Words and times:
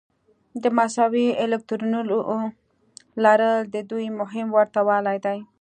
د 0.63 0.65
مساوي 0.77 1.27
الکترونونو 1.43 2.17
لرل 3.23 3.55
د 3.73 3.75
دوی 3.89 4.07
مهم 4.19 4.47
ورته 4.57 4.79
والی 4.87 5.17
دی. 5.25 5.37